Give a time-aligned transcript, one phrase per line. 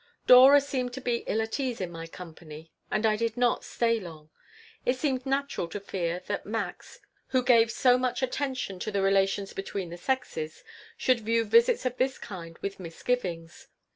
[0.25, 3.99] Dora seemed to be ill at ease in my company, and I did not stay
[3.99, 4.31] long.
[4.83, 9.53] It seemed natural to fear that Max, who gave so much attention to the relations
[9.53, 10.63] between the sexes,
[10.97, 13.67] should view visits of this kind with misgivings.